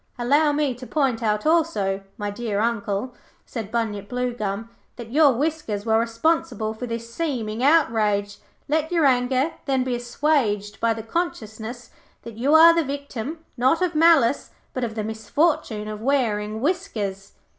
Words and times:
'Allow 0.17 0.51
me 0.51 0.73
to 0.73 0.87
point 0.87 1.21
out 1.21 1.45
also, 1.45 2.01
my 2.17 2.31
dear 2.31 2.59
Uncle,' 2.59 3.13
said 3.45 3.71
Bunyip 3.71 4.09
Bluegum, 4.09 4.67
'that 4.95 5.11
your 5.11 5.31
whiskers 5.33 5.85
were 5.85 5.99
responsible 5.99 6.73
for 6.73 6.87
this 6.87 7.13
seeming 7.13 7.61
outrage. 7.61 8.39
Let 8.67 8.91
your 8.91 9.05
anger, 9.05 9.51
then, 9.65 9.83
be 9.83 9.93
assuaged 9.93 10.79
by 10.79 10.95
the 10.95 11.03
consciousness 11.03 11.91
that 12.23 12.33
you 12.35 12.55
are 12.55 12.73
the 12.73 12.83
victim, 12.83 13.45
not 13.57 13.79
of 13.83 13.93
malice, 13.93 14.49
but 14.73 14.83
of 14.83 14.95
the 14.95 15.03
misfortune 15.03 15.87
of 15.87 16.01
wearing 16.01 16.61
whiskers.' 16.61 17.33